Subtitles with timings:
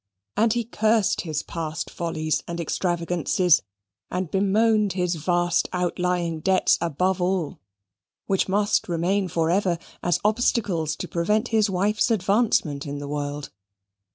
[0.35, 3.61] And he cursed his past follies and extravagances,
[4.09, 7.59] and bemoaned his vast outlying debts above all,
[8.25, 13.51] which must remain for ever as obstacles to prevent his wife's advancement in the world.